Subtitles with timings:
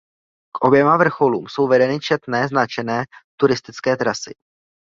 [0.55, 3.03] K oběma vrcholům jsou vedeny četné značené
[3.37, 4.33] turistické trasy.